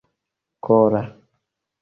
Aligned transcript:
kora 0.65 1.03